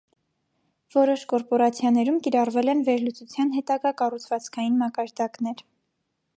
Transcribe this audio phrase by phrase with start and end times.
[0.95, 5.67] Որոշ կորպորացիաներում կիրառվել են վերլուծության հետագա կառուցվածքային մակարդակներ։